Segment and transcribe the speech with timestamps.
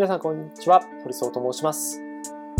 [0.00, 2.00] 皆さんこんにちは、堀総と申します。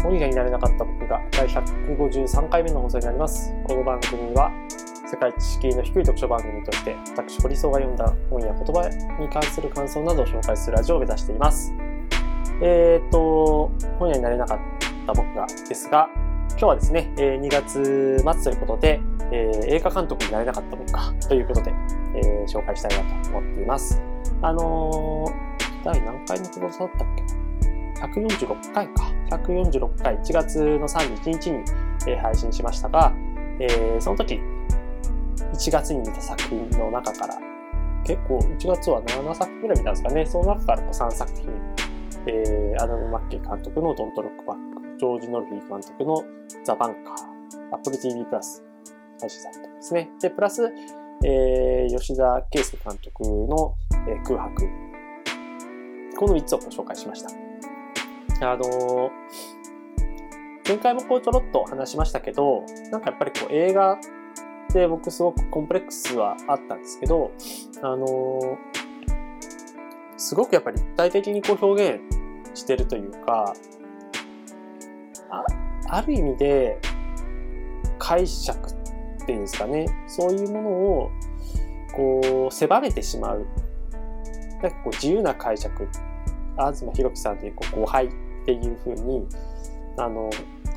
[0.02, 3.54] 本屋になれなかった僕が第153回目の放送になります。
[3.64, 4.50] この番組は
[5.10, 8.86] 世界知識の低い読書番組として私堀総が読んだ本や言葉
[9.18, 11.72] に関する感想などを紹介するラジオを目指しています。
[12.60, 14.58] えーと、本屋になれなかっ
[15.06, 16.10] た僕がですが、
[16.50, 19.00] 今日はですね、え2月末ということで、
[19.32, 21.72] えー映画監督になれなかった僕かということで、
[22.16, 23.98] えー紹介したいなと思っています。
[24.42, 25.49] あのー
[25.84, 27.08] 第何回の放送だったっ
[28.12, 29.04] け ?146 回か。
[29.30, 31.58] 146回、1月の31日に、
[32.06, 33.12] えー配信しましたが、
[33.60, 34.40] えーその時、
[35.54, 37.38] 1月に見た作品の中から、
[38.04, 40.26] 結構1月は7作ぐらい見たんですかね。
[40.26, 41.50] その中から3作品、
[42.26, 44.56] えーアダム・マッケイ監督のドント・ロックバッ
[44.92, 46.22] ク、ジョージ・ノルフィー監督の
[46.64, 48.62] ザ・バンカー、Apple TV プラス
[49.20, 50.10] 配信されてますね。
[50.20, 50.72] で、プラス、
[51.24, 53.74] えー吉田圭佑監督の、
[54.08, 54.89] えー空白。
[56.20, 57.30] この3つをご紹介しました。
[58.52, 59.10] あの
[60.68, 63.98] 前回もこうちょろっと話しましたけど、なんかやっぱりこう映画っ
[64.70, 67.32] て僕すごくコンプレックスはあったんですけど、
[67.82, 68.58] あの
[70.18, 72.02] すごくやっぱり立体的にこう表現
[72.52, 73.54] してるというか、
[75.30, 75.44] あ
[75.88, 76.78] ある意味で
[77.98, 81.10] 解釈っていうんですかね、そういうものを
[81.96, 83.46] こう狭めてしまう。
[84.60, 85.88] なんかこう自由な解釈、
[86.56, 88.10] 東博樹さんというこう後輩っ
[88.44, 89.26] ていう風に、
[89.96, 90.30] あの、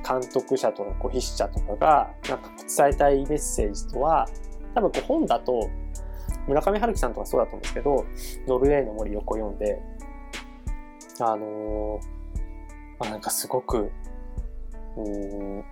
[0.08, 4.28] 監督者とかこう筆者とかがなんか伝えたいメッセージとは、
[4.76, 5.70] 多分こう本だと、
[6.48, 8.06] 村上春樹さんとかそうだと思うんですけど、
[8.48, 9.82] ノルウェーの森をこう読んで、
[11.20, 12.14] あのー
[13.00, 13.92] まあ、なんかすごく、
[14.98, 15.64] うん、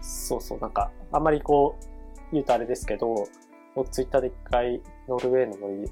[0.00, 1.84] そうそう、なんか、あんまりこう、
[2.32, 3.28] 言うとあれですけど、
[3.90, 5.90] ツイッターで一回、ノルウェーの森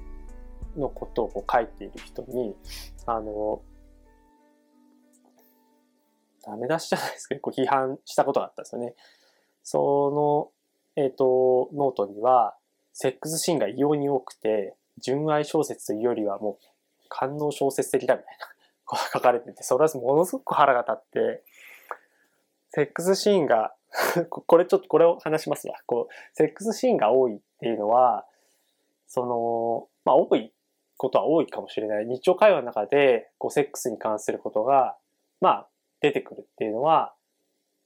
[0.77, 2.55] のことを書いている人に、
[3.05, 3.61] あの、
[6.45, 8.95] ダメ出しじゃないですけど、こう批判したことがあったんですよね。
[9.63, 10.51] そ
[10.95, 12.55] の、えっ、と、ノートには、
[12.93, 16.65] セックスシーンが異様に多くて、純愛小説というよりはもう、
[17.07, 18.47] 官能小説的だみたいな
[18.85, 21.43] ことが書かれてて、それはものすごく腹が立って、
[22.71, 23.73] セックスシーンが、
[24.29, 25.75] これちょっとこれを話しますわ。
[25.85, 28.25] こう、セックスシーンが多いっていうのは、
[29.07, 30.53] その、まあ多い
[30.99, 32.05] ことは多いかもしれない。
[32.05, 34.97] 日常会話の中で、こう、セックスに関することが、
[35.39, 35.67] まあ、
[36.01, 37.13] 出てくるっていうのは、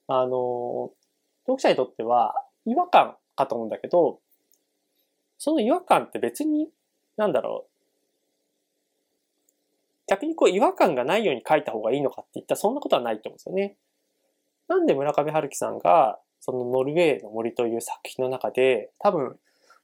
[0.08, 0.92] あの、
[1.46, 2.34] 読者にとっては
[2.66, 4.20] 違和感かと思うんだけど、
[5.38, 6.70] その違和感って別に、
[7.16, 7.74] なんだろう、
[10.08, 13.78] 逆にこう違和感がないように書いた方がいいのかって言ったらそんなことはないと思うんですよね。
[14.68, 19.38] なんで村上春樹さんが、そのノルウェーの森という作品の中で、多分、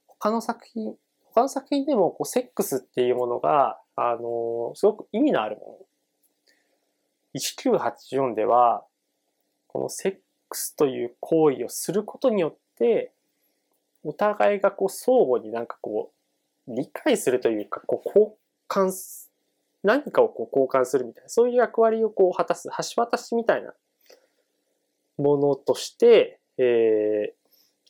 [0.06, 0.94] 他の作品、
[1.34, 7.40] 他の作品でもこうセックスっていうものが、あの、すごく意味のあるもの。
[7.40, 8.84] 1984では、
[9.68, 10.14] このセッ
[10.48, 13.12] クスという行為をすることによって、
[14.02, 16.12] お互いがこう相互になんかこ
[16.66, 18.34] う、理解するというか、こう交
[18.68, 19.30] 換す、
[19.82, 23.72] 何かをこう交換するみたいな、そういう役割をこう果たす、橋渡しみたいな
[25.18, 27.34] ものとして、え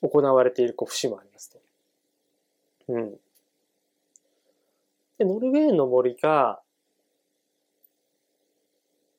[0.02, 1.58] ー、行われているこう節もありますと。
[2.88, 3.20] うん。
[5.20, 6.62] で、ノルウェーの森が、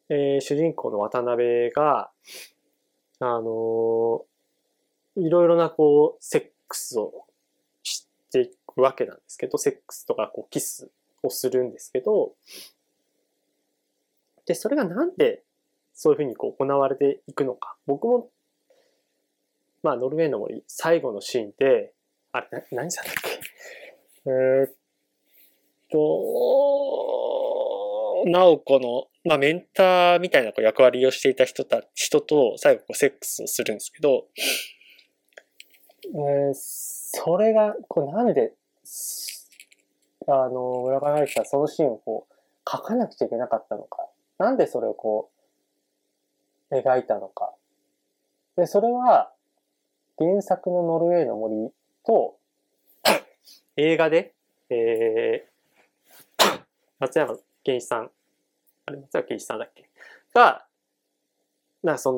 [0.10, 2.10] えー主人公の渡辺が、
[3.20, 4.24] あのー
[5.18, 7.26] いろいろなこう、セックスを
[7.84, 10.90] していくわけなんですけど、セックスとかこう、キス
[11.22, 12.34] をするんですけど、
[14.48, 15.44] で、それがなんで
[15.94, 17.76] そういうふうにこう行われていくのか。
[17.86, 18.30] 僕も、
[19.84, 21.94] まあ、ノルウェーの森、最後のシーンで、
[22.32, 23.30] あれ、な何さんだっけ？
[24.26, 24.74] えーっ
[25.92, 26.00] と、
[28.28, 34.26] ナオコの、まあ、メンターみたいなこう役割をしていた人た、人と最後こうセックスをするんですけど、
[36.14, 36.54] えー
[37.14, 38.54] それが、こうなんで、
[40.28, 42.34] あの、村上春樹さんそのシーンをこう、
[42.70, 44.08] 書かなくちゃいけなかったのか。
[44.38, 45.30] なんでそれをこ
[46.72, 47.54] う、描いたのか。
[48.56, 49.34] で、それは、
[50.18, 51.72] 原作のノルウェーの森
[52.06, 52.38] と、
[53.76, 54.34] 映画で、
[54.70, 55.51] えー、
[57.02, 58.12] 松山健一さん、
[58.86, 59.90] あれ、松山健一さんだっけ？
[60.36, 60.68] が、
[61.82, 62.14] なそ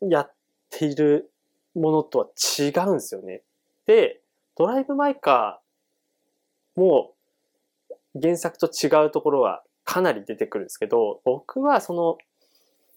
[0.00, 0.32] の、やっ
[0.70, 1.30] ている
[1.74, 2.26] ものとは
[2.58, 3.42] 違うんですよね。
[3.84, 4.22] で、
[4.56, 7.12] ドライブ・マイ・カーも
[8.20, 12.16] 原作と違うところはかなり出てくるんですけど、僕はその、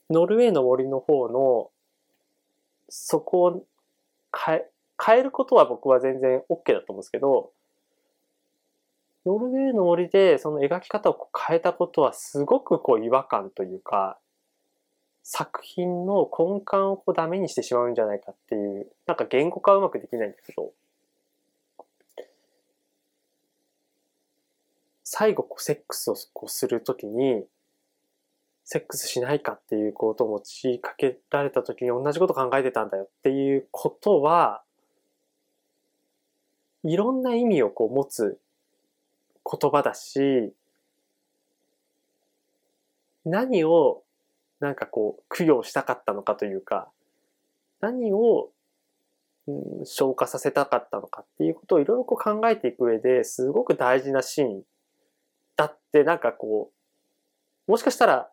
[0.10, 1.71] ノルウェーの森の方の、
[2.88, 3.65] そこを
[4.33, 4.69] 変え、
[5.06, 7.51] 変えることは僕は全然 OK だと思うんですけど、
[9.25, 14.18] ノルウェーの森でその描き方を変えたことはすごくこう違和感というか、
[15.24, 20.74] 作品の根幹をこうダメにしてしまうんじゃないかっていう、なんか言語化はうまくできないんだけど、
[25.04, 27.46] 最後こうセックスをこうするときに、
[28.66, 34.64] セックスしないかっていうことを持ちかけられたときに同じこと考えてたんだよっていうことは、
[36.84, 38.40] いろんな意味をこう持つ
[39.50, 40.54] 言葉だし、
[43.25, 44.04] 何を
[44.60, 46.90] なんかこう供養したかったのかというか、
[47.81, 48.50] 何を、
[49.48, 49.51] う
[49.81, 54.63] ん、消化させたかったのかっていうことをいろいろこう考えていく上ですごく大事なシーン
[55.57, 56.72] だってなんかこ
[57.68, 58.30] う、もしかしたら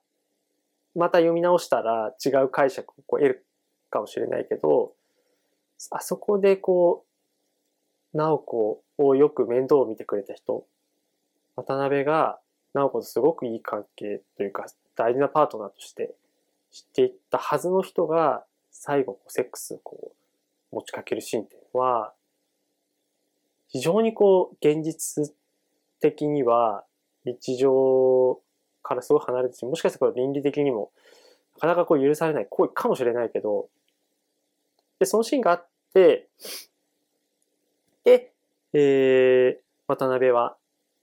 [0.94, 3.46] また読み直したら違う解釈をこう得る
[3.90, 4.92] かもしれないけど、
[5.90, 7.04] あそこでこ
[8.14, 10.64] う、直子をよく面倒を見てくれた人
[11.62, 12.38] 渡辺が
[12.74, 14.66] 直子とすごくいい関係というか
[14.96, 16.14] 大事なパートナーとして
[16.70, 20.12] 知っていったはずの人が最後セックスをこ
[20.72, 22.12] う持ちかけるシーンっていうのは
[23.68, 25.32] 非常にこう現実
[26.00, 26.84] 的には
[27.24, 28.40] 日常
[28.82, 30.90] からすごい離れてしもしかしたら倫理的にも
[31.56, 33.68] なかなかこう許されない行為かもしれないけど
[34.98, 36.28] でそのシーンがあって
[38.04, 38.32] で、
[38.72, 40.56] えー、渡辺は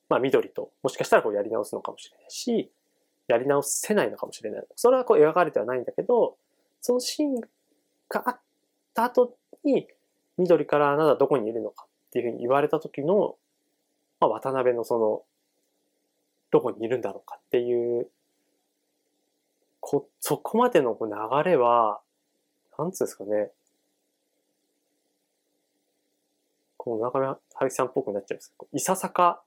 [0.09, 2.71] まあ、緑と、もしかしたらこうやり直すのかもしれないし、
[3.27, 4.65] やり直せないのかもしれない。
[4.75, 6.37] それはこう描かれてはないんだけど、
[6.81, 7.41] そのシーン
[8.09, 8.39] があっ
[8.93, 9.87] た後に、
[10.37, 13.35] 緑からあなたどこにいるのかっていうふうに言われた時の、
[14.19, 15.23] まあ、渡辺のその、
[16.51, 18.09] どこにいるんだろうかっていう、
[19.81, 21.99] こ、そこまでの流れは、
[22.77, 23.51] なんつうんですかね。
[26.77, 29.41] こう、中村春樹さんっぽくなっちゃうんですけど、いささか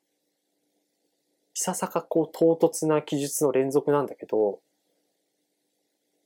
[1.63, 4.61] ささかこう唐突な記述の連続なんだけど、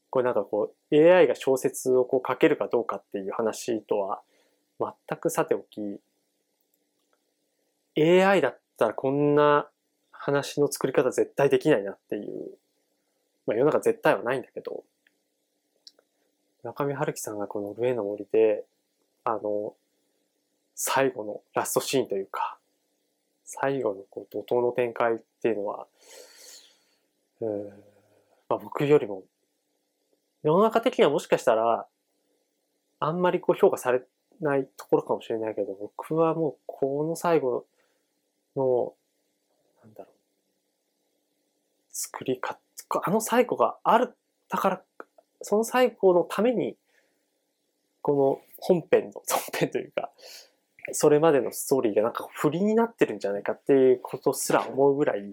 [0.08, 4.22] これなんかこう AI が小説をこう書けるかどうかっていう話とは
[4.78, 5.98] 全くさておき、
[8.00, 9.69] AI だったらこんな
[10.12, 12.52] 話の作り方絶対できないなっていう、
[13.48, 14.84] まあ世の中絶対はないんだけど、
[16.62, 18.62] 中見春樹さんがこのノルウェーの森で、
[19.25, 19.75] あの、
[20.76, 22.56] 最後のラストシーンというか、
[23.44, 25.87] 最後のこう怒涛の展開っていうのは、
[27.41, 27.69] うん
[28.49, 29.23] まあ、僕よりも、
[30.43, 31.87] 世の中的にはもしかしたら、
[33.00, 34.02] あんまりこう評価され
[34.41, 37.67] ないところかもしれないけど、僕はもうこの最後
[38.56, 38.94] の、
[39.82, 40.14] なんだろう、
[41.90, 42.58] 作り方、
[43.05, 44.17] あの最後がある、
[44.49, 44.82] だから、
[45.43, 46.76] その最後のために、
[48.02, 49.25] この本編の、本
[49.58, 50.11] 編というか、
[50.92, 55.32] それまでのストーリーがなんか不利になってるんじゃないかっていうことすら思うぐらい、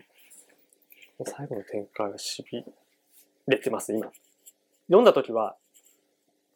[1.26, 2.64] 最後の展開がしび
[3.48, 4.12] れてます、今。
[4.88, 5.56] 読んだ時は、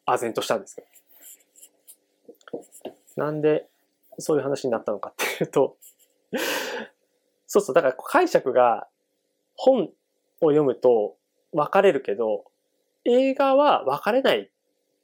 [0.06, 0.82] 唖然としたんですけ
[2.52, 2.64] ど。
[3.16, 3.68] なんで、
[4.18, 5.76] そういう話になったのかっていうと
[7.46, 8.86] そうそう、だから解釈が
[9.54, 9.88] 本を
[10.40, 11.16] 読むと
[11.52, 12.44] 分かれるけど、
[13.04, 14.50] 映画は分かれない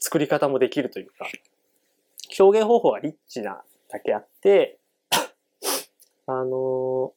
[0.01, 1.29] 作り方もできるというか、
[2.39, 3.63] 表現方法がリッチな
[3.93, 4.79] だけあって、
[6.27, 7.13] あの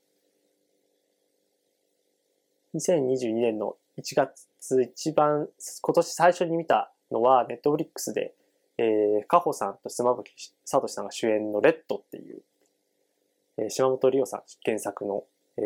[2.73, 5.47] ー、2022年の1月一番、
[5.81, 8.35] 今年最初に見たのは、ネットフリックスで、
[8.77, 10.33] えー、カホさんと妻夫木
[10.65, 12.41] 聡さんが主演のレッドっていう、
[13.57, 15.23] えー、島本理夫さん原作の、
[15.57, 15.63] えー、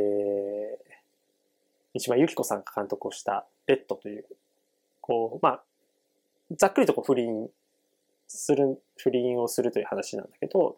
[1.96, 4.26] 三島由紀子さんが監督をしたレッドという、
[5.02, 5.64] こう、まあ、
[6.52, 7.50] ざっくりとこう不倫
[8.30, 10.78] する、不倫をするという話なんだけど、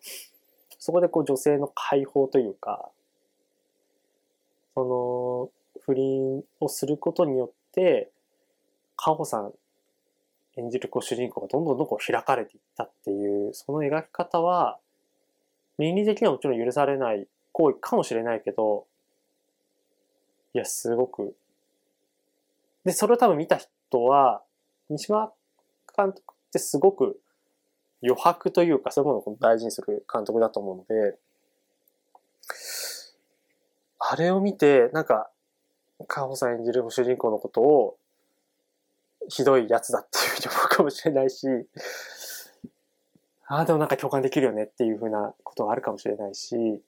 [0.80, 2.90] そこでこう女性の解放というか、
[4.74, 8.10] その不倫をすることによって、
[8.96, 9.54] カホさん
[10.58, 14.80] 演じるこう主人公がどんどんどんどん開かれていったっていう、その描き方は、
[15.78, 18.86] 倫理的にはもちろん許されない行為かもしれないけど、
[20.54, 21.36] いや、すごく。
[22.84, 24.44] で、それを多分見た人は、
[24.90, 25.32] 西島
[25.96, 27.21] 監督ってすごく
[28.04, 31.18] 余白というか、そういうものを大事にする監督だと思うので、
[34.00, 35.30] あれを見て、なんか、
[36.08, 37.98] カホさん演じる主人公のことを、
[39.30, 41.48] ひどいやつだっていうふうに思うかもしれないし、
[43.46, 46.82] ああ、でもなんか共感できるよねっていうふうなことがあるかもしれないし、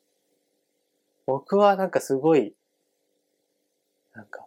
[1.25, 2.53] 僕はなんかすごい、
[4.13, 4.45] なんか、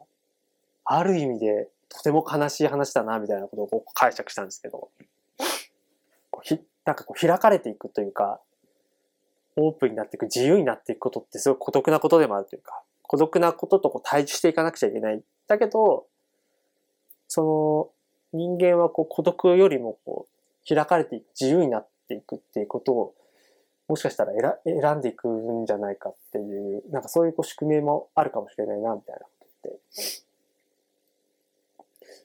[0.85, 4.91] ある意味でとても悲しい話だな、みたいなことを解釈したんですけど、
[6.43, 8.41] ひ、なんかこう開かれていくというか、
[9.57, 15.23] オープンになっていく、自由になっていくことってすごい孤独なことでもあるというか、孤独なこととこう対峙していかなくちゃいけない。
[15.47, 16.07] だけど、
[17.29, 17.93] そ
[18.33, 23.15] の人間はこう孤独よりもこう開かれていく、自由になっていくっていうことを、
[23.89, 24.33] もしかしたら
[24.65, 29.31] 選んでいくんじゃないかっていう、なんかそういうこう宿命もあるかもしれないな、みたいなこ
[29.63, 29.79] とって、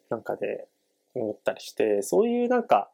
[0.09, 0.67] なんかで
[1.13, 2.89] 思ったりして、そういうなんか、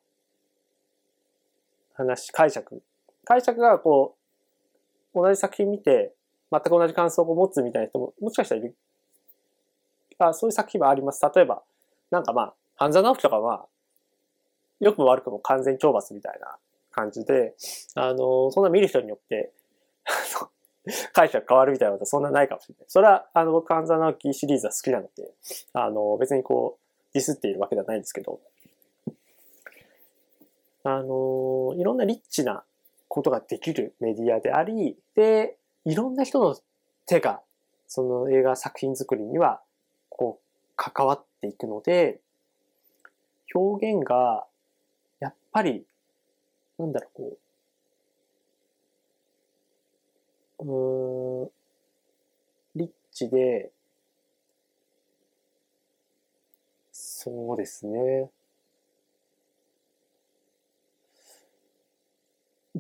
[1.98, 2.84] 話、解釈。
[3.26, 4.16] 解釈がこ
[5.14, 6.14] う、同じ作品見て、
[6.52, 8.76] 全く同じ感想を持つみたいな人も、もしかしたらいる。
[10.20, 11.22] あそういう作品はあります。
[11.36, 11.64] 例えば、
[12.12, 13.66] なんかまあ、半沢直樹とかは、
[14.80, 16.58] 良くも悪くも完全懲罰みたいな
[16.92, 17.56] 感じで、
[17.96, 19.52] あの、そんな見る人によって、
[21.14, 22.86] 解釈変わるみたいなことはそんなないかもしれない。
[22.88, 25.32] それは、あの、僕、半沢直樹シリーズは好きなので、
[25.74, 28.40] あの、別にこう、ディスっているわけではないんですけど、
[30.90, 32.64] あの、いろんなリッチな
[33.10, 36.58] ことができるメディアであり、で、いろんな人の
[37.06, 37.42] 手が、
[37.88, 39.62] その映画作品作りには、
[40.10, 42.22] こう、関わっていくので、
[43.54, 44.46] 表現が、
[45.20, 45.86] やっぱり、
[46.78, 47.38] なんだろう、
[50.58, 51.52] こう、
[52.76, 53.72] うん、リッチで、
[56.94, 58.30] そうですね。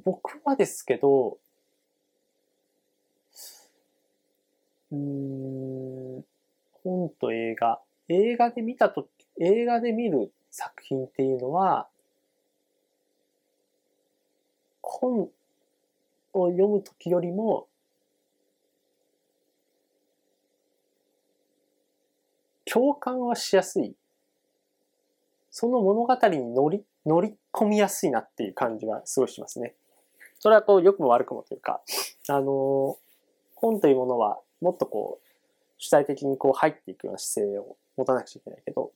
[0.04, 1.38] 僕はですけど、
[4.92, 6.24] うん、
[6.84, 7.82] 本と映画。
[8.10, 11.88] 映画で見たとき、映画で見る作品っていうのは、
[14.82, 15.30] 本
[16.34, 17.68] を読むときよりも、
[22.66, 23.96] 共感はしやすい。
[25.50, 29.75] その物語に乗り、乗り込みやすいなっていう感じはすごいしますね。
[30.39, 31.82] それはこう、良くも悪くもというか、
[32.29, 32.98] あの、
[33.56, 35.27] 本というものはもっとこう、
[35.77, 38.91] 主体的にこう入っていくような姿勢を持たなくちゃいけないけど、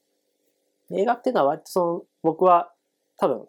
[0.91, 2.71] 映画っていうのは割とその、僕は
[3.17, 3.47] 多分、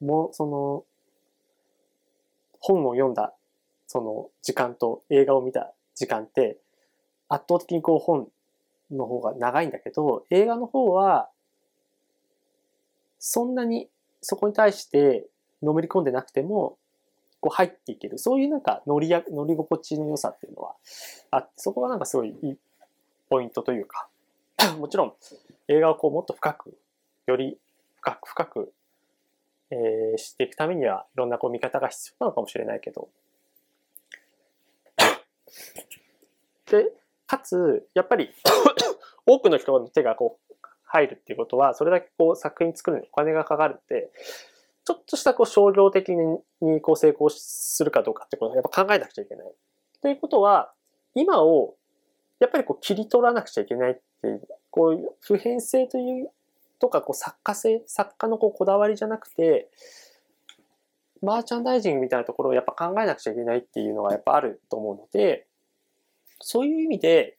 [0.00, 0.84] もうその、
[2.60, 3.32] 本を読んだ
[3.86, 6.58] その時間と映画を見た時間って
[7.28, 8.28] 圧倒的にこう本
[8.90, 11.28] の方が長いんだけど、映画の方は
[13.18, 13.88] そんなに
[14.20, 15.26] そこに対して
[15.62, 16.78] のめり込んでなくても、
[17.40, 18.18] こう入っていける。
[18.18, 20.74] そういうなんか乗りや、乗り心地の良さっていうのは
[21.30, 22.56] あって、そこがなんかすごいいい
[23.28, 24.08] ポイントというか、
[24.78, 25.14] もちろん
[25.68, 26.78] 映画をこうもっと深く、
[27.26, 27.58] より
[27.96, 28.72] 深く深く、
[29.70, 33.08] えー、していくためには、いろんなこう見方が必要なのかもしれないけど、
[36.70, 36.92] で、
[37.26, 38.32] かつ、やっぱり
[39.26, 44.10] 多くの人の手がこう入るっていうことは、それだけこう作品作るのにお金がかかるって、
[44.86, 46.12] ちょっとしたこう商業的
[46.60, 49.52] にこう成功するかどうかってことをやっぱ考えなくちゃいけない。
[50.00, 50.72] ということは、
[51.16, 51.74] 今を
[52.38, 56.30] やっぱりこう切り取らなくちゃいけないっていう、こういう普遍性という
[56.78, 59.68] とかこう作家性、作家のこうこだわりじゃなくて、
[61.20, 65.48] マーチャンダイジングみたいなところをやっぱ考えなくちゃいけないっていうのがやっぱあると思うので、
[66.40, 67.35] そういう意味で、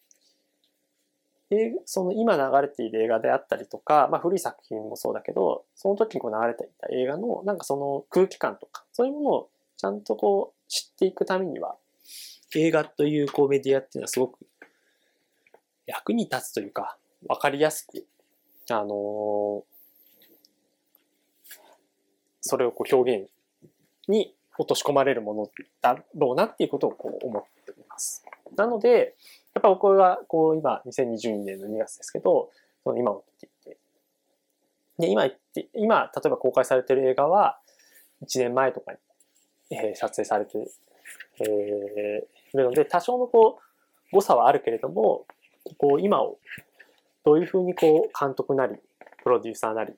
[1.85, 11.77] その今流れている映画であったりとか、まあ古い作品もそうだけど、その時にこう流れていた映画のなんかその空気感とか、そういうものをちゃんとこう知っていくためには、
[12.55, 14.39] 映画というこうメディアっていうのはすごく
[15.85, 18.05] 役に立つというか、わかりやすく、
[18.69, 19.63] あのー、
[22.41, 23.29] それをこう表現
[24.07, 25.49] に落とし込まれるもの
[25.81, 28.23] だろうなっていうことをこう思っています。
[28.55, 29.15] なので、
[29.57, 32.49] っぱ僕はこう今2022年の2月ですけど、
[32.83, 33.77] その今を見ていて。
[34.99, 37.59] で、今言って、今、例えば公開されてる映画は、
[38.23, 38.97] 1年前とかに、
[39.69, 40.57] えー、撮影されて、
[41.39, 41.47] えー、
[42.53, 45.25] いるので、多少のこう、誤差はあるけれども、
[45.77, 46.39] こう、今を、
[47.23, 48.75] どういうふうにこう、監督なり、
[49.23, 49.93] プロデューサーなり、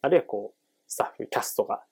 [0.00, 1.82] あるいはこう、スタッフ、キャストが、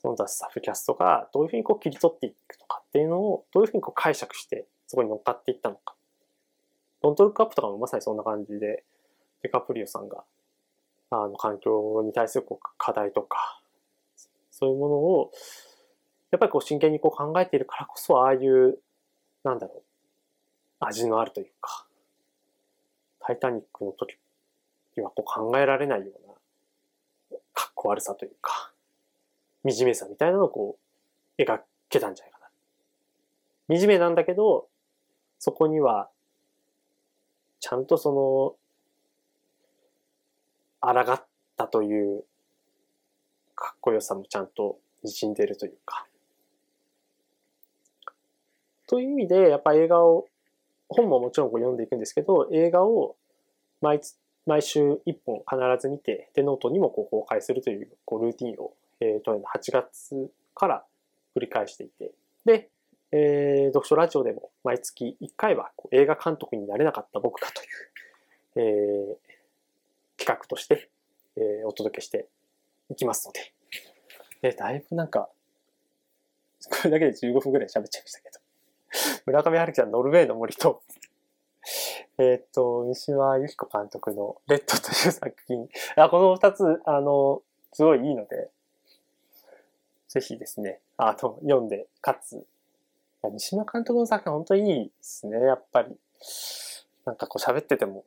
[0.00, 5.95] その他スタッフ、キャストが、どういうふうにこう切り取っていくとかっていうのを、どういうふうにこう解釈して、そこに乗っかっていったのか。
[7.06, 8.82] ドントルックアップとかもまさにそんな感じで、
[9.42, 10.24] デカプリオさんが、
[11.10, 13.60] あの、環境に対するこう課題とか、
[14.50, 15.30] そういうものを、
[16.32, 18.80] やっぱりこう真剣にこう考えているからこそ、ああいう、
[19.44, 19.82] なんだろう、
[20.80, 21.86] 味のあるというか、
[23.20, 24.16] タイタニックの時
[24.96, 26.06] にはこう考えられないよ
[27.30, 28.72] うな、かっこ悪さというか、
[29.64, 30.76] 惨めさみたいなのをこ
[31.38, 32.40] う、描けたんじゃないか
[33.68, 33.78] な。
[33.78, 34.66] 惨めなんだけど、
[35.38, 36.10] そこには
[37.68, 38.12] ちゃんとそ
[40.80, 42.24] の、抗ったという
[43.56, 46.06] かっこよさもちゃんと滲んでるというか、
[48.86, 50.28] という意味で、やっぱ映画を、
[50.88, 53.16] 本ももちろんこう読んでいくんですけど、映画を
[53.80, 54.00] 毎
[54.46, 60.84] 毎週1本必ず見て、で、ノートにもこう公開するというこうルーティンを、えー、去年の8月から
[61.34, 62.12] 繰り返していて、
[62.44, 62.68] で、
[63.12, 70.90] えー、読書ラジオでも毎月1回はこう映画監督になれなかった僕がという、えー、企画として、
[71.36, 72.26] えー、お届けして
[72.90, 73.52] いきますので、
[74.42, 75.28] えー、だいぶなんか、
[76.68, 78.40] これだけで15分くらい喋っちゃいましたけど、
[79.26, 80.82] 村上春樹さんノルウェーの森と、
[82.18, 85.68] えっ、と、三島由紀子監督のレッドという作品。
[85.96, 88.48] あこの二つ、あの、すごいいいので、
[90.08, 92.46] ぜひですね、あの、読んで、かつ、
[93.22, 95.96] 三島監督の作品本当にいいですね、やっぱり。
[97.04, 98.04] なんかこう喋ってても、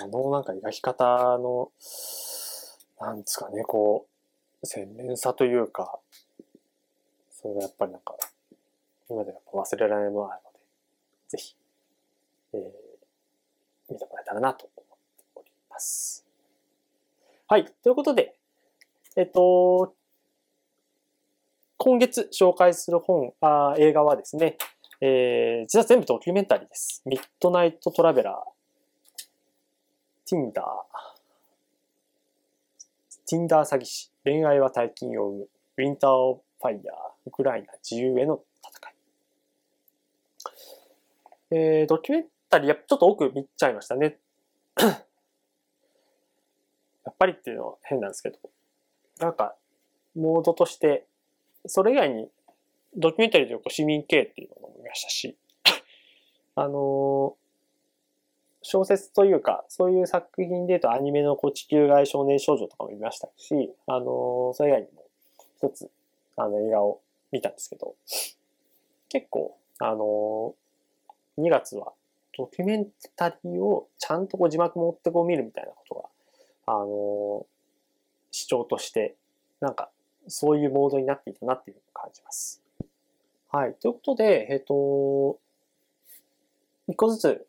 [0.00, 1.04] あのなんか描き方
[1.38, 1.70] の、
[3.00, 4.06] なんですかね、こ
[4.62, 5.98] う、洗練さというか、
[7.30, 8.14] それがやっぱりなんか、
[9.08, 10.58] 今でやっぱ忘れられないものがあるので、
[11.28, 11.56] ぜひ、
[12.52, 16.24] えー、見てもらえたらなと思っております。
[17.48, 17.64] はい。
[17.82, 18.36] ということで、
[19.16, 19.94] えっと、
[21.82, 24.58] 今月紹介する本、あ映画はですね、
[25.00, 27.02] えー、実は全部ドキュメンタリーです。
[27.06, 28.34] ミッドナイトトラベラー、
[30.28, 30.66] ティンダー、
[33.26, 38.94] ティンダー詐欺師、恋愛は大金を生む、ウィンター・オン・ファイヤー、ウクライナ自由への戦い。
[41.52, 44.18] えー、ドキュメンタリー、ちょっと多く見ちゃいましたね。
[44.76, 44.88] や
[47.10, 48.38] っぱりっていうのは変なんですけど、
[49.18, 49.56] なんか、
[50.14, 51.06] モードとして
[51.66, 52.28] それ以外に
[52.96, 55.36] ドキュメンタリーというか市民系っていうものも見ましたし、
[56.56, 57.36] あの
[58.62, 65.04] 小説というか、そういう作品で言うとアニメのこう地球外少年少女とかも見ましたし、あのそれ以外にも
[65.56, 65.90] 一つ、
[66.36, 67.00] あの映画を
[67.32, 67.94] 見たんですけど、
[69.08, 70.54] 結構、あの
[71.38, 71.92] 2月は
[72.36, 76.08] ドキュメンタリーをちゃんとこう字幕持ってこう見るみたいなことが、
[76.66, 77.46] あの
[78.30, 79.16] 主張として、
[79.60, 79.90] なんか
[80.30, 82.62] そういうモードになっていたなっていう感じます。
[83.52, 83.74] はい。
[83.74, 85.38] ということで、えっ、ー、と、
[86.86, 87.46] 一個ずつ、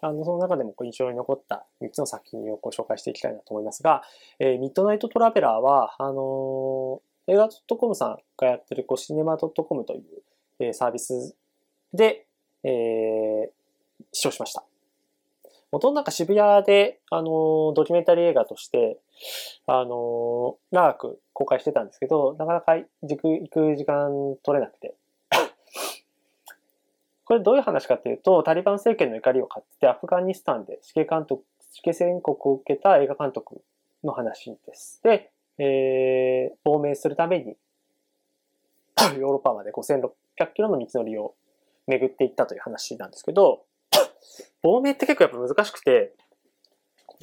[0.00, 4.02] あの、その中でも印象に残った3つの作品をご紹介していきたいなと思いますが、
[4.38, 10.02] えー、ミッドナイトトラベラーは、あのー、映画 .com さんがやってるこうシネマ .com という、
[10.60, 11.34] えー、サービス
[11.92, 12.26] で、
[12.62, 13.50] えー、
[14.12, 14.65] 視聴しました。
[15.72, 18.98] 元なんか渋谷で、あの、ドキュメンタリー映画として、
[19.66, 24.94] あの、長く公開してたんですけど、なかなか行く行く時間取れなくて。
[27.24, 33.60] これどういう話かっていうと、タリバン政権の怒りを買ってアフガニスタンで死刑監督、死刑宣告を受けた映画監督
[34.04, 35.02] の話です。
[35.02, 37.56] で、えー、亡命するために、
[39.18, 41.34] ヨーロッパまで5600キロの道のりを
[41.86, 43.64] 巡っていったという話なんですけど、
[44.62, 46.14] 亡命って結構やっぱ難しくて、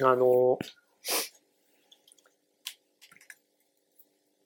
[0.02, 0.58] あの、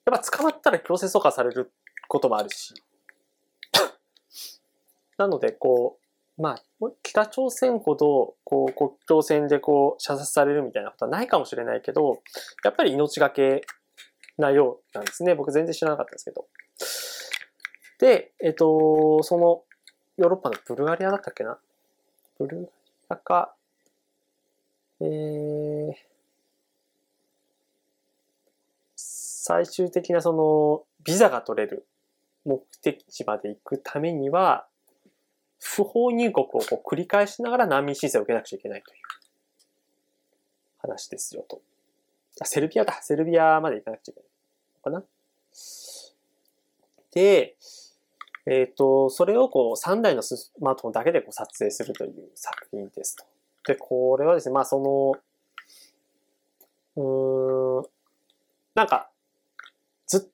[0.07, 1.71] やっぱ捕まったら強制送還される
[2.09, 2.75] こともあるし、
[5.19, 5.99] なので、こ
[6.39, 12.23] う、まあ、北朝鮮ほど、こう、国境線でこう、射殺されるみたいなことはないかもしれないけど、
[12.65, 13.63] やっぱり命がけ
[14.39, 15.35] なようなんですね。
[15.35, 16.47] 僕全然知らなかったんですけど。
[17.99, 19.65] で、えっと、その、
[20.17, 21.59] ヨーロッパのブルガリアだったっけな
[22.39, 22.71] ブルガリ
[23.09, 23.55] アか、
[25.01, 25.93] えー、
[28.97, 31.87] 最終的なその、ビザが取れる
[32.45, 34.67] 目的地まで行くためには、
[35.61, 38.99] 不法入国をこう繰り返しながら難民申請を受けなくちゃいけないという
[40.79, 41.61] 話ですよと。
[42.41, 43.01] あ、セルビアだ。
[43.03, 44.27] セルビアまで行かなくちゃいけな
[44.93, 45.07] いのかな。
[47.13, 47.57] で、
[48.51, 53.25] えっ、ー、と、それをこう3台のスマートフォンだけでこう撮影するという作品ですと。
[53.67, 55.15] で、これはですね、まあそ
[56.97, 57.85] の、うん、
[58.75, 59.11] なんか、
[60.07, 60.31] ず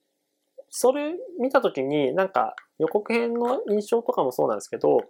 [0.71, 5.01] それ見たときに、なんか予告編の印象とかもそうなんですけど、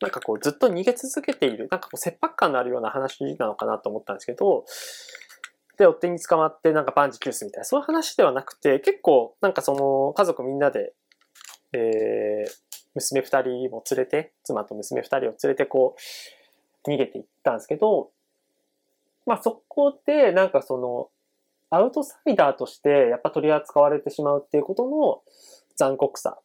[0.00, 4.64] なんかこうずっと逃げ続けている、なんかこう切迫感のあるような話なのかなと思ったんですけど、
[5.76, 10.94] で、追っ手に捕まってなんかバンジキュースみたいな、そういう話ではなくて、結構なんかその家族みんなで
[11.72, 12.50] えー、
[12.94, 15.96] 娘二人も連れて、妻と娘二人を連れてこ
[16.86, 18.10] う、逃げていったんですけど、
[19.26, 21.08] まあそこでなんかその、
[21.70, 25.22] アウトサイダーとしてやっぱ取り扱われてしまうっていうことの
[25.76, 26.38] 残酷さ。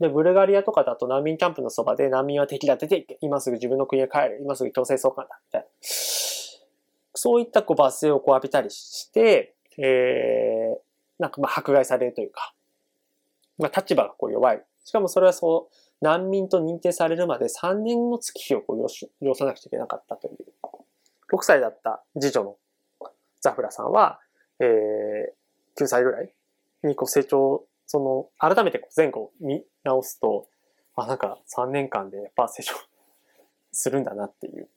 [0.00, 5.66] で、ブルガリアとかだと難民キャンプのそばで難民は敵だ出ていけ今すぐ自分の国へ帰る今すぐ強制送還だみたいな。
[7.18, 10.78] そういったこう罰声をこう浴びたりして、えー、
[11.18, 12.52] なんかまあ迫害されるというか、
[13.58, 14.62] まあ、立場がこう弱い。
[14.84, 20.36] しかもそれはそう、難民と認定されるまで3年の月日をこう要さなくちゃいけなかったという。
[21.32, 22.56] 6歳だった次女の
[23.40, 24.20] ザフラさんは、
[24.60, 26.32] えー、9歳ぐらい
[26.84, 30.48] にこう成長、その、改めてこう前後見直すと、
[30.94, 32.74] あ、なんか3年間でやっぱ成長
[33.72, 34.68] するんだなっていう。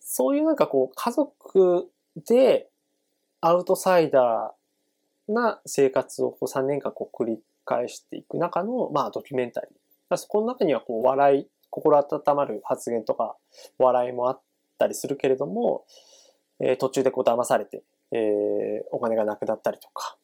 [0.00, 2.68] そういうなんかこう家族で
[3.40, 4.59] アウトサイダー
[5.32, 10.16] な生活をこう3年間こう繰り返していく中の、まあ、ドキュメンタリー。
[10.16, 13.36] そこの中にはこう笑い、心温まる発言とか
[13.78, 14.40] 笑いもあっ
[14.76, 15.84] たりするけれども、
[16.58, 20.16] えー、途中でこう騙されて、えー、お金がなくなったりとか、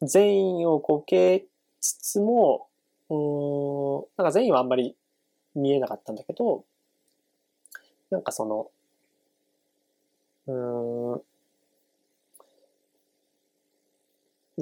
[0.00, 1.46] 善意をこけ
[1.80, 2.68] つつも、
[3.10, 4.96] うん、なんか善意はあんまり
[5.54, 6.64] 見えなかったんだけど、
[8.10, 8.70] なんかその、
[10.46, 11.22] うん、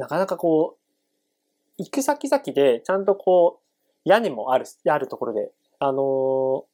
[0.00, 0.80] なかなかこう、
[1.76, 6.64] 行く先々でちゃんとこう、屋根もある、あるところで、あのー、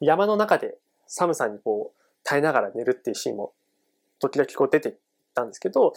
[0.00, 3.52] 山の中で寒さにこう、耐えながら寝るっていうシーンも
[4.18, 4.96] 時々こう出て
[5.34, 5.92] たんですけど、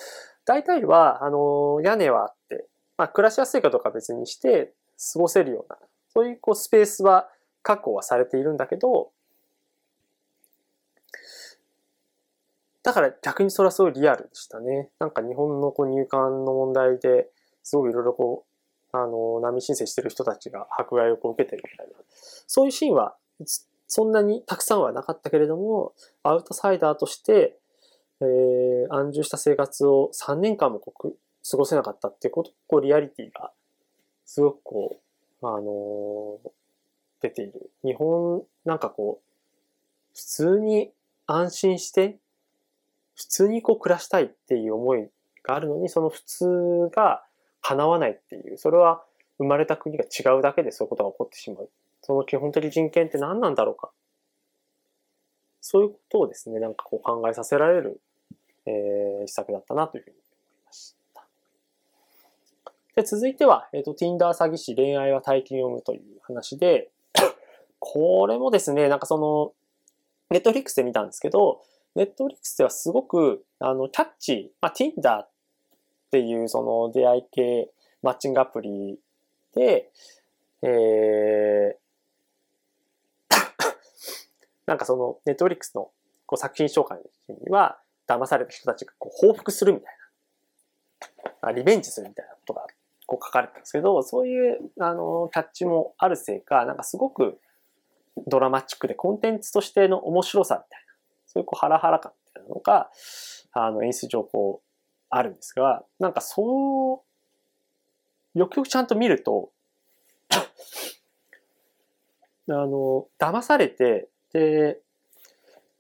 [0.46, 4.74] 大体は、あのー、屋根はあって、まあ、暮らしやすいかどうか別にして
[5.14, 5.78] 過ごせるような、
[6.10, 7.30] そういうこうスペースは
[7.64, 9.12] 確保はされているんだけど、
[12.88, 14.88] だから逆にそれはすごいリアルでしたね。
[14.98, 17.28] なんか日本のこう入管の問題で
[17.62, 18.46] すごいいろいろこ
[18.94, 21.94] う、あの、難民申請してる人たちが迫害をこう受けてるみたいな。
[22.48, 23.18] そういうシーンは
[23.88, 27.58] そんなにたくさんはなかったけれども、アウトサイダーとして、
[28.22, 31.18] えー、安住した生活を3年間もこう
[31.52, 33.52] 過ごせなかったっていうこと、こうリアリティが
[34.24, 35.02] すごくこ
[35.42, 36.50] う、あのー、
[37.20, 37.70] 出ている。
[37.84, 40.94] 日本、なんかこう、普通に
[41.26, 42.18] 安心して
[43.18, 45.10] 普通にこう暮らしたいっていう思い
[45.44, 47.24] があるのに、その普通が
[47.62, 49.04] 叶わないっていう、それは
[49.40, 51.70] 生まれた国が違うだけでそういうことが起こってしまう。
[52.02, 53.90] その基本的人権って何なんだろうか。
[55.62, 58.00] そういうことをですね、なんかこう考えさせられる、
[58.68, 61.26] えー、一作だったなというふうに思いました。
[62.96, 66.92] で続いては、えっ、ー、と、Tinder 詐欺師恋愛は大金を生むという話で、
[67.80, 69.54] これもですね、なんかその、
[70.30, 71.64] ネットフリックスで見たんですけど、
[71.98, 75.30] ネットフリックスではすごく、あの、キャッチ、まあ、Tinder っ
[76.12, 77.72] ていうその出会い系
[78.04, 79.00] マッチングアプリ
[79.56, 79.92] で、
[80.62, 83.36] えー、
[84.68, 85.90] なんかそのネットフリックスの
[86.28, 87.04] こう作品紹介の
[87.36, 89.94] 時には、騙された人たちがこう報復するみたい
[91.42, 92.68] な、リベンジするみたいなことが
[93.08, 97.40] こう書かれてたんですけど、そういうあのキャッチもあるせいか、なんかすごく
[98.28, 100.87] ドラマチックでコンテンツとしての面白さみたいな。
[101.38, 102.90] そういうこうハラハラ感みたいなのが、
[103.54, 104.68] あの演出上こう
[105.10, 107.04] あるんですが、なんかそ
[108.36, 109.52] う、よくよくちゃんと見ると、
[112.50, 114.82] あの、騙されて、で、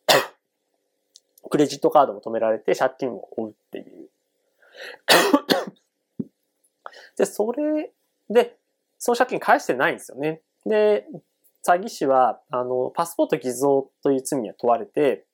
[1.50, 4.10] クレジットカードも止められて借金を負うっていう。
[7.18, 7.92] で、それ
[8.30, 8.58] で、
[9.00, 10.44] その借金返してないんですよね。
[10.66, 11.08] で、
[11.66, 15.27] 詐欺師は、あの、パスポート偽造という罪には問われて、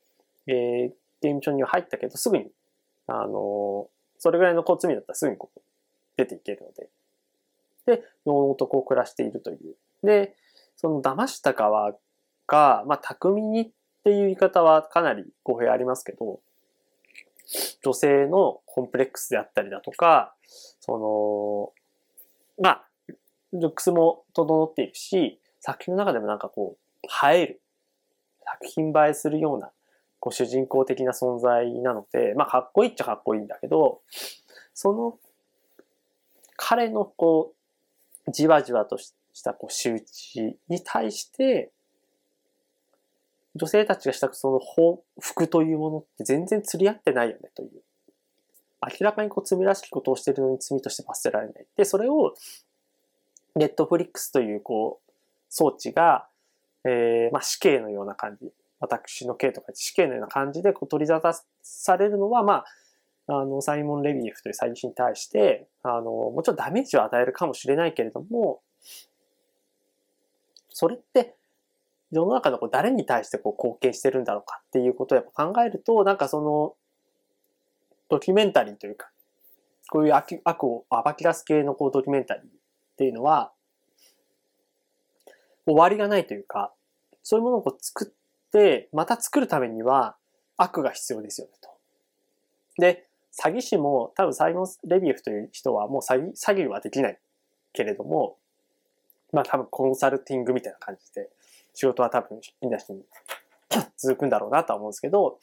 [0.48, 2.52] えー、ゲーム上には入ったけど、すぐに、
[3.08, 5.62] あのそれぐらいのこう罪だったらすぐにこう
[6.18, 6.90] 出ていけるので。
[7.86, 9.76] で、の々とこう暮らしているという。
[10.06, 10.36] で、
[10.78, 11.94] その騙した側
[12.48, 13.72] が、まあ、巧みにっ
[14.04, 16.40] ていう言い方はかなり語弊ありますけど、
[17.84, 20.34] 女性のコンプレックスであったりだとか、
[20.80, 21.74] そ
[22.58, 22.88] の、まあ、
[23.52, 27.62] ルックスも整っているし、作品の中でもなんかこう、映える、
[28.46, 29.72] 作品映えするような
[30.24, 34.00] こう主人公的な存在なので、まあかっこいいっちゃかっこいいんだけど、
[34.74, 35.20] その
[36.56, 37.54] 彼のこ
[38.26, 41.74] う、じわじわとしたこう仕打ちに対して、
[43.56, 47.72] 女性たちがしたくその報復というものって全然釣り合ってないよねという。
[48.82, 51.66] 明らかにこう罪らしきことをしてるのに罪として罰せられない。
[51.76, 52.34] で、それを
[53.58, 55.12] ネットフリックスというこう
[55.50, 56.30] 装置が、
[56.86, 58.54] えー、まあ死刑のような感じ。
[58.84, 62.66] 私の刑とか死刑のような感じでこう取り沙汰されるのは、ま
[63.28, 68.62] あ、あの、サイモン・レビエフという詐欺師に対して、あの、もちろんダメージを与えるかもしれないけれども、
[70.68, 71.38] それって、
[72.12, 76.76] 世の中のこう誰に対してこう貢献してるんだろうかっていうことをやっぱ考えると、なんかその、
[78.10, 79.10] ドキュメンタリーというか、
[79.90, 82.48] こういう悪悪を暴き出す系のこうドキュメンタリーっ
[82.98, 83.54] ていうのは、
[85.66, 86.74] 終わりがないというか、
[87.24, 88.23] そういうものをこう作っ、
[88.92, 90.16] また作るためには
[90.58, 91.70] 悪が必要ですよねと。
[92.78, 97.20] で、詐欺師も多分サイモン・レビエフという人はもう詐欺詐欺はできない。
[97.74, 98.38] けれども、
[99.34, 101.30] まあ多分コンサルティングみたいな感じで、
[101.74, 102.84] 仕事は多分みんなに
[103.98, 105.40] 続くんだろうなとは思うんですけど、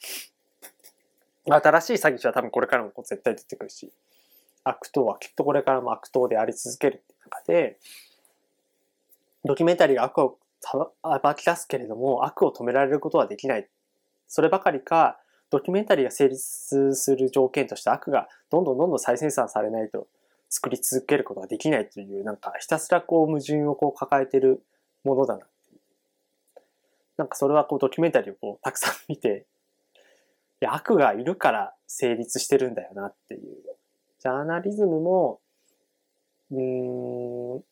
[1.45, 3.91] 新しい詐欺師は多分これからも絶対出てくるし、
[4.63, 7.77] 悪党はきっとこれからも悪党であり続けるっていう中で、
[9.43, 10.39] ドキュメンタリーが悪を
[11.03, 13.67] 暴き出すけれども、悪を止められることはできない。
[14.27, 15.19] そればかりか、
[15.49, 20.07] ドキュメンタリーが成立する条件として悪がどんどんどんどん再生産されないと
[20.49, 24.63] 作り続けることができないという、なんかひたすらこう矛盾をこう抱えてる
[25.03, 25.45] ものだな。
[27.17, 29.45] なんかそれはこうドキュメンタリーをこうたくさん見て、
[30.61, 33.41] いや悪がいるから成立してるんだよなっていう。
[34.19, 35.41] ジャーナリズムも、
[36.51, 37.63] うーん、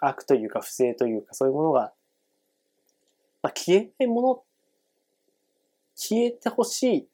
[0.00, 1.92] 悪というか不正というかそういうものが、
[3.42, 4.42] まあ、消えないもの、
[5.94, 7.06] 消えてほしいっ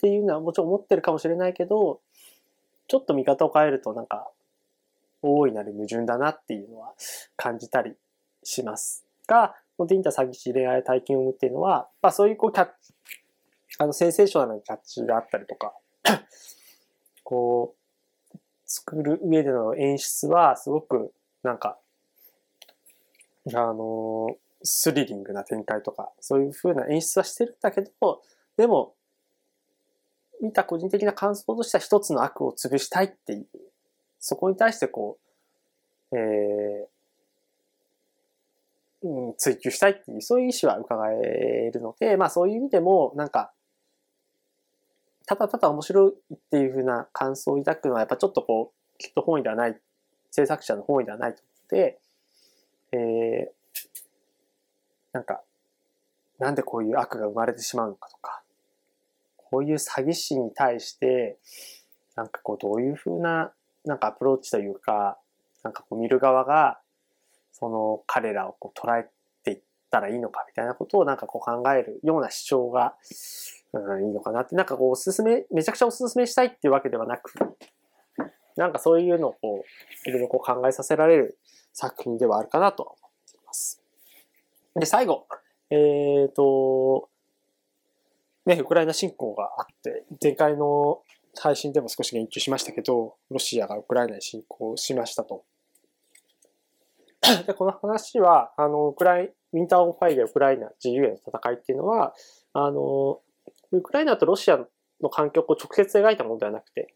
[0.00, 2.00] ていうのはもちろん思ってるかもしれないけど、
[2.88, 4.30] ちょっと見方を変えるとなんか、
[5.22, 6.94] 大いなる矛盾だなっていうのは
[7.36, 7.94] 感じたり
[8.42, 9.04] します。
[9.26, 12.94] が、このディンタ詐欺師恋愛体験を生むっていうのは、まあそういうこうキャッチ、
[13.78, 15.74] あのセンセーショナルなキャッチがあったりとか、
[17.22, 17.74] こ
[18.34, 21.12] う、作る上での演出はすごく
[21.42, 21.78] なんか
[23.46, 28.22] あの、スリリングな展開とか、そういう風な演出はしてるんだけど、
[28.56, 28.94] でも、
[30.42, 33.46] 見た個人的な感想としては一つの悪を潰したいっていう、
[34.18, 35.18] そこに対してこ
[36.12, 43.52] う、えー、うん、追求したいっていう、そういう意思は伺えるので、まあそういう意味でも、なんか、
[45.26, 49.78] ただただ面白いっていう風な感想を抱くのは、やっぱちょっとこう、きっと本意ではない、
[50.30, 52.00] 制作者の本意ではないと思って、
[52.92, 53.59] えー、
[55.12, 55.42] なんか、
[56.38, 58.42] なんでこういう悪が生まれてしまうのかとか、
[59.36, 61.38] こういう詐欺師に対して、
[62.16, 63.52] なんかこうどういうふうな、
[63.84, 65.18] なんかアプローチというか、
[65.62, 66.80] なんかこう見る側が、
[67.52, 69.08] その彼らをこう捉え
[69.42, 72.94] ていったらいいのかみたいなことをなんかこう考えるような主張が、
[73.72, 77.32] うん、いいのかなって、なんかこうおすすめ、めちゃくちゃおすすめしたいっていうわけではなく、
[78.56, 79.64] なんかそういうのをこ
[80.06, 81.38] う、いろいろこう考えさせられる
[81.72, 82.96] 作品ではあるかなと。
[84.74, 85.26] で、最後、
[85.70, 87.08] えっ、ー、と、
[88.46, 91.02] ね、ウクライナ侵攻があって、前回の
[91.38, 95.44] 配信でも少し言及しましたけど、ロシアがウクライナに侵攻しましたと。
[97.46, 102.14] で、この話は、あの、ウクライ、ウィンターオンファイヤーウクライナ自由への戦いっていうのは、
[102.52, 103.20] あの、
[103.72, 104.58] ウクライナとロシア
[105.00, 106.94] の関係を直接描いたものではなくて、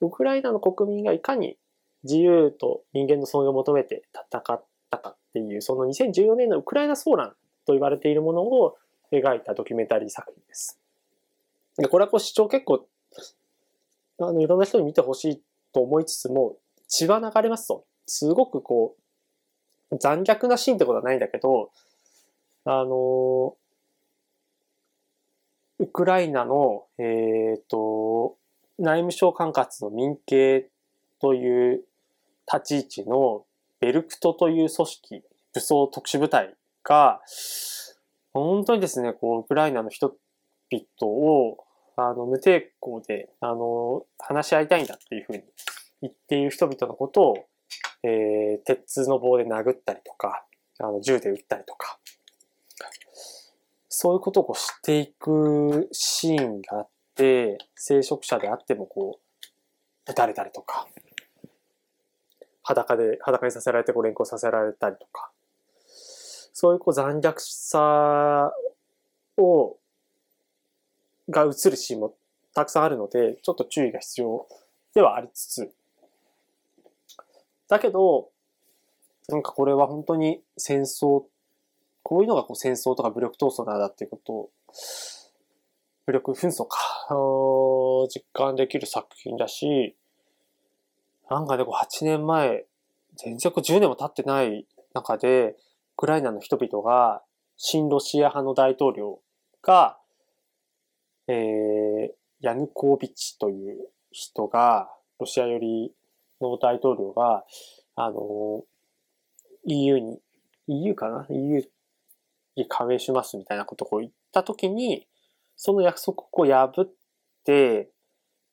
[0.00, 1.56] ウクライナの国民がいかに
[2.04, 4.64] 自由と人間の尊厳を求めて戦っ
[4.96, 7.34] たかっていう、その2014年のウクライナ騒乱
[7.66, 8.76] と言われているものを
[9.12, 10.78] 描いたドキュメンタリー作品です。
[11.76, 12.86] でこれはこう視聴結構、
[14.20, 16.56] あの、いろんな人に見てほしいと思いつつも、
[16.88, 17.84] 血は流れますと。
[18.06, 18.96] すごくこ
[19.90, 21.70] う、残虐なシーンってことはないんだけど、
[22.64, 23.56] あの、
[25.78, 28.36] ウクライナの、えっ、ー、と、
[28.78, 30.68] 内務省管轄の民警
[31.20, 31.84] という
[32.52, 33.44] 立ち位置の
[33.84, 37.20] ベルクトという組織、武装特殊部隊が、
[38.32, 41.58] 本当にですね、こう、ウクライナの人々を、
[41.94, 45.42] あの、無抵抗で、あの、話し合いたいんだっていうふうに
[46.00, 47.46] 言っている人々のことを、
[48.02, 50.46] えー、鉄の棒で殴ったりとか、
[50.80, 51.98] あの、銃で撃ったりとか、
[53.90, 59.20] そういうことをこうしていくシーンがあって、聖職者であってもこ
[60.06, 60.88] う、撃たれたりとか、
[62.64, 65.30] 裸で、裸にさせられてこう連行させられたりとか、
[66.52, 68.52] そういうこう残虐さ
[69.36, 69.76] を、
[71.28, 72.14] が映るシーンも
[72.54, 74.48] たくさんあるので、ちょっと注意が必要
[74.94, 75.74] ではありつつ、
[77.68, 78.30] だけど、
[79.28, 81.24] なんかこれは本当に戦争、
[82.02, 84.50] こういうのがこう戦争とか武力闘争なんだっていうことを、
[86.06, 86.78] 武力紛争か、
[88.08, 89.96] 実感できる作品だし、
[91.30, 92.64] なんかでも8年前、
[93.16, 95.56] 全然10年も経ってない中で、ウ
[95.96, 97.22] クライナの人々が、
[97.56, 99.20] 親ロシア派の大統領
[99.62, 99.98] が、
[101.28, 102.08] えー、
[102.40, 105.92] ヤヌコービッチという人が、ロシア寄り
[106.40, 107.44] の大統領が、
[107.96, 108.64] あの、
[109.66, 110.20] EU に、
[110.66, 111.62] EU かな ?EU
[112.56, 115.06] に加盟しますみたいなことを言ったときに、
[115.56, 116.92] その約束を破っ
[117.44, 117.90] て、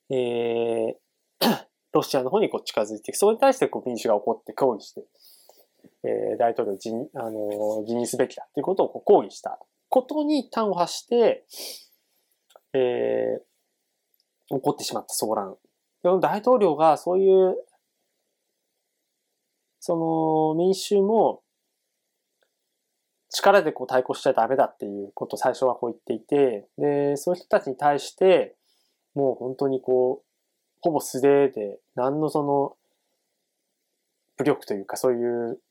[0.10, 0.96] えー、
[1.94, 3.14] ロシアの方にこう近づいて。
[3.14, 5.04] それに対してこう民主が起こって抗議して、
[6.04, 11.46] えー、大統領辞、あの辞任すべきだっていうことをこう抗議したことに端を発して、
[12.74, 15.56] えー、起こってしまった騒乱。
[16.20, 17.56] 大統領がそういう
[19.80, 21.42] その民衆も
[23.32, 28.56] 力でこう対抗しちゃダメだっていうことを最初はこう言っていて、で、そういう人たちに対して、
[29.16, 30.31] もう本当にこう、
[30.82, 32.76] ほぼ素手で、何のその、
[34.38, 35.62] 武力というかそういう、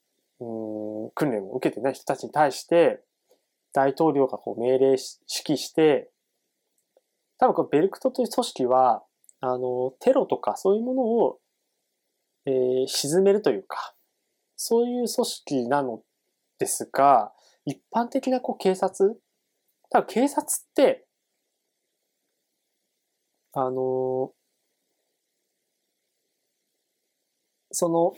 [0.40, 3.03] うん、訓練を受けてない人たちに対して、
[3.73, 6.11] 大統領がこう命令し、指揮して、
[7.38, 9.03] 多分このベルクトという組織は、
[9.40, 11.38] あの、テロとかそういうものを、
[12.46, 13.94] えー、沈めるというか、
[14.57, 16.03] そういう組織なの
[16.59, 17.33] ですが、
[17.64, 19.20] 一般的なこう警察、
[19.90, 21.07] 多分警察って、
[23.53, 24.33] あの、
[27.70, 28.14] その、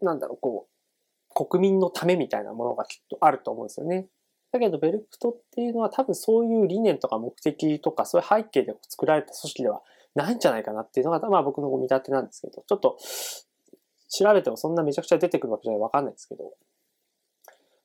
[0.00, 4.08] なんだろう、こう、国民のためみたいなものがきっとあると思うんですよね。
[4.52, 9.82] だけど、ベルクトっていうのは多分そういう理念とか目的とか、そういう背景で作られた組織では
[10.14, 12.98] ないんじゃないかなっていうのが、まあ僕の見立てなんですけど、ちょっと
[14.08, 16.52] 調べてもそんなめちゃくちゃ出てくるわけじゃわかんないですけど。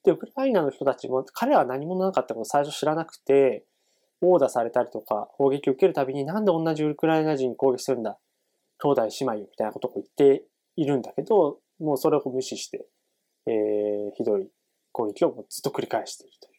[0.05, 3.65] で、ウクライナの人たちも、彼は何者なかったことを最初知らなくて、
[4.21, 8.17] 殴打されたりとか、砲撃を受けるたびになんで同じウクライナ人に攻撃するんだ
[8.79, 12.85] 兄弟姉妹みたいなことを言っているんだけど、もうそれを無視して、
[13.47, 14.47] えー、ひどい
[14.91, 16.55] 攻撃をずっと繰り返しているという。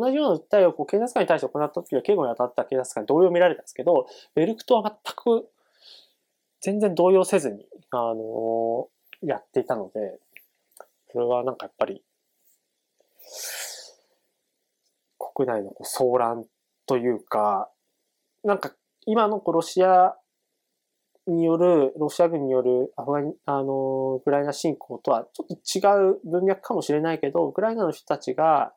[0.00, 5.48] で、同じような訴えをこう警察官に対して行った時は、警護に当たった警察官に同様見られたんですけど、ベルクトは全く
[6.60, 10.18] 全然動揺せずに、あのー、やっていたので、
[11.12, 12.02] それはなんかやっぱり、
[15.18, 16.44] 国内のこう騒乱
[16.86, 17.70] というか、
[18.44, 18.72] なんか
[19.06, 20.14] 今のこうロシア
[21.30, 28.72] による、ロシア軍によるアフガニ、あの、ウクライナ侵攻とはちょっと違う文脈かもしれないけど、ウクライナの人たちが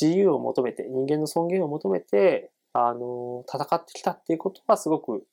[0.00, 5.24] 自由を求めて、人間の尊厳を求めて、あの、戦ってきたっていうことはすごく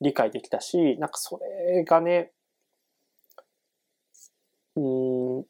[0.00, 2.32] 理解できたし、なんかそれがね、
[4.76, 4.80] う
[5.40, 5.44] ん、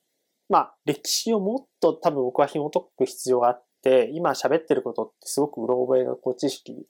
[0.49, 6.87] まあ、歴史をもっと多分僕は紐解く必要があって、今喋ってることってすごくうろ覚えのこう知識、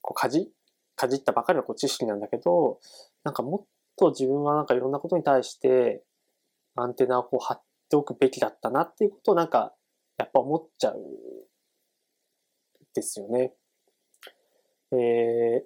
[0.00, 0.50] こうかじ
[0.96, 2.78] かじったばかりのこう知識なんだけど、
[3.24, 6.02] なんかもっと自分はなんかいろんなことに対して
[6.76, 9.74] アンテナをこう張っておくべきだったなっていうことをなんか
[10.18, 10.96] やっぱ思っちゃう
[12.94, 13.52] ですよね。
[14.92, 15.62] えー、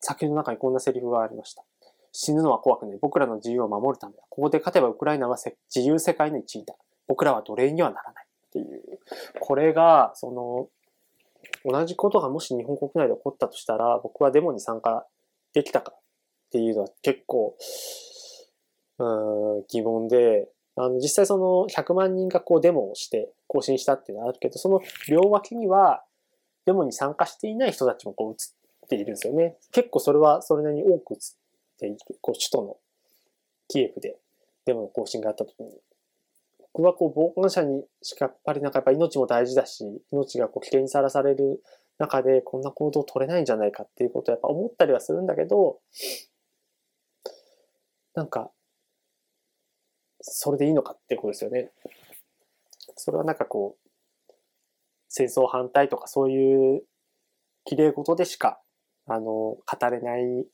[0.00, 1.64] 作品の中にこんなセリフがありました。
[2.12, 2.98] 死ぬのは怖くない。
[3.00, 4.22] 僕らの自由を守るためだ。
[4.28, 6.74] ここで勝てばウクライナは自由世界の一員だ。
[7.06, 8.26] 僕らは奴隷にはならない。
[8.50, 8.82] っていう。
[9.38, 10.68] これが、その、
[11.64, 15.06] 同じことがもし日本国内で起こったとしたら、僕はデモに参加
[15.52, 16.00] できたかっ
[16.50, 17.56] ていうのは結構、
[18.98, 26.04] うん、疑問で、あの、実際その100万人がこうデモをして更新したっていうのはあるけど、その両脇には
[26.66, 28.34] デモに参加していない人たちもこう映
[28.86, 29.56] っているんですよね。
[29.72, 31.18] 結構それはそれなりに多く映っ
[31.78, 31.96] ている。
[32.20, 32.76] こう首都の
[33.68, 34.16] キエフで
[34.66, 35.70] デモの更新があった時に。
[36.72, 41.62] 僕はこう、傍観者にしかやっぱりなんかやっぱ命も大事だし、命がこう危険にさらされる
[41.98, 45.80] 中でこんな行動を取れないんじゃないかっていうことをやっぱ思ったりはするんだけど、
[48.14, 48.50] なんか、
[50.20, 51.72] それでいいのかっていうことですよね。
[52.96, 53.90] それはなんかこう、
[55.08, 56.82] 戦争反対とかそういう
[57.64, 58.60] 綺麗事でしか、
[59.06, 60.46] あの、語れない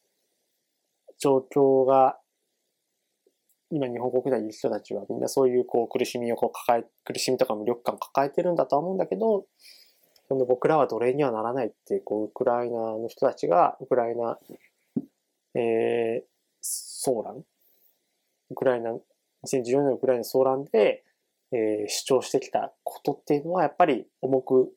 [1.18, 2.18] 状況が
[3.70, 9.46] 今日本国内にいる人たちはみんなそういうこう苦しみをこう抱え、苦しみとか無力感を抱えてるんだとは思うんだけど、
[10.28, 14.38] 今度僕らは奴隷にはならないっていう、こう、ウクライナの人たちが、ウクライナ、
[15.54, 17.44] えー、騒乱
[18.50, 21.04] ウクライナ、2014年のウクライナ騒乱で、
[21.52, 24.72] えー、主張してきたことっていうのはやっぱり重く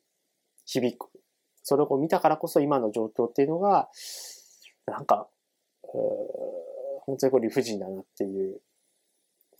[0.66, 1.08] 響く。
[1.62, 3.88] それを見たからこそ今の状況っていうのが、
[4.86, 5.28] なんか、
[5.82, 8.60] 本当にこれ理不尽だなっていう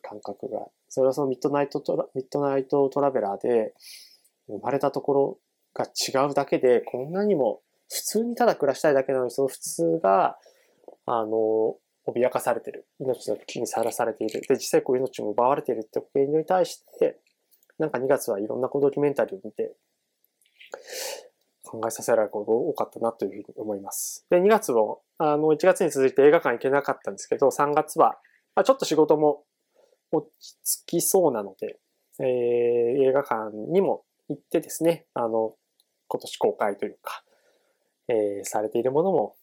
[0.03, 0.67] 感覚が。
[0.89, 3.75] それはそのミッドナイトトラ、ミッドナイトトラベラーで
[4.49, 5.39] 生まれたところ
[5.75, 10.39] が違うだけで、こんなにも普通にただ暮らしたいだけなのに、その普通が、
[11.07, 11.77] あの、
[12.07, 12.87] 脅かされてる。
[13.01, 14.41] 命の危機にさらされている。
[14.43, 17.19] で、実際こう命も奪われているって現状に対して、
[17.79, 19.75] なんか2月はいろんなドキュメンタリーを見て、
[21.65, 24.27] 考えさせられることが多かったなというふうに思います。
[24.31, 28.19] で、2月も、あの、1月に続いて映画館行けなかったんですけど、3月は、
[28.55, 29.45] まあ、ちょっと仕事も
[30.13, 31.79] 落ち着きそうなので、
[32.19, 32.27] えー、
[33.09, 35.55] 映画館にも行ってですね、あの、
[36.09, 37.25] 今年公開というか、
[38.09, 39.37] えー、されているものも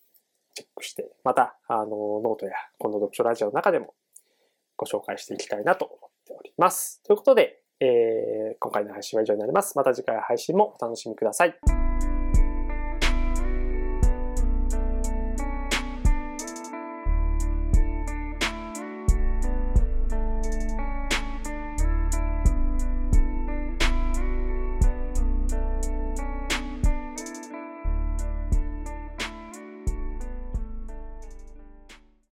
[0.54, 3.94] チェックして、また、あの、ノートやこの読書ラジオの中でも
[4.76, 7.02] ご紹介していきたいなと思っております。
[7.04, 9.78] ということで、えー、今回の配信は以上になります。
[9.78, 11.87] また次回配信もお楽しみください。